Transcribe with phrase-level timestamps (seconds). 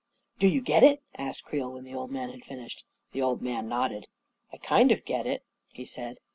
[0.39, 1.03] "Do you get it?
[1.13, 2.85] n asked Creel, when the old man had finished.
[3.11, 4.07] The old man nodded."
[4.51, 6.17] I kind of get it," he said.